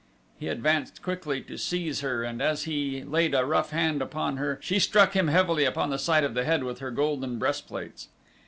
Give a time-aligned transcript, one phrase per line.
[0.39, 4.57] He advanced quickly to seize her and as he laid a rough hand upon her
[4.59, 8.07] she struck him heavily upon the side of his head with her golden breastplates.